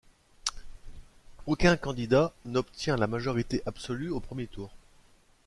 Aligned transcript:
Aucun 1.45 1.77
candidat 1.77 2.33
n'obtient 2.45 2.95
la 2.95 3.05
majorité 3.05 3.61
absolue 3.67 4.09
au 4.09 4.19
premier 4.19 4.47
tour. 4.47 4.73